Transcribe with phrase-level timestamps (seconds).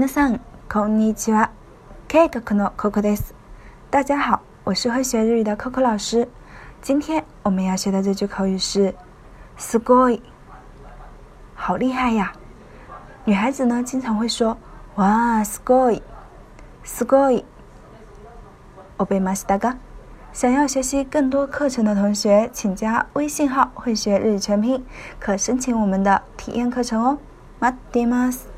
[0.00, 1.50] 皆さん、こんにちは。
[2.08, 3.34] 計画の Coco です。
[3.90, 6.26] 大家好，我是会学日语的 Coco 老师。
[6.80, 8.94] 今天我们要学的这句口语是
[9.60, 10.22] “すごい”，
[11.54, 12.32] 好厉害呀！
[13.26, 14.56] 女孩子呢，经常会说
[14.96, 16.00] “哇，すごい，
[16.82, 17.44] すごい”。
[18.96, 19.76] おべましたが。
[20.32, 24.82] 想要学习更多课程的同学，请加微信号“会学日语全拼”，
[25.20, 27.18] 可申请我们的体验课程哦。
[27.60, 28.48] 待ってます。